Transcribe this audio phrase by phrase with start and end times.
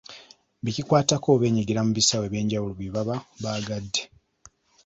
[0.63, 4.01] Be kikwatako beenyigira mu bisaawe eby'enjawulo bye baba baagadde.